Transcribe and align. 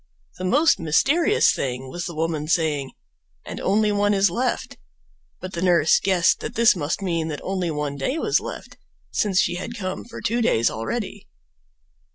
The 0.39 0.45
most 0.45 0.79
mysterious 0.79 1.53
thing 1.53 1.87
was 1.87 2.05
the 2.07 2.15
woman 2.15 2.47
saying 2.47 2.93
"and 3.45 3.59
only 3.59 3.91
one 3.91 4.15
is 4.15 4.31
left"; 4.31 4.77
but 5.39 5.53
the 5.53 5.61
nurse 5.61 5.99
guessed 5.99 6.39
that 6.39 6.55
this 6.55 6.75
must 6.75 7.03
mean 7.03 7.27
that 7.27 7.39
only 7.43 7.69
one 7.69 7.97
day 7.97 8.17
was 8.17 8.39
left, 8.39 8.77
since 9.11 9.39
she 9.39 9.57
had 9.57 9.77
come 9.77 10.03
for 10.05 10.19
two 10.19 10.41
days 10.41 10.71
already. 10.71 11.27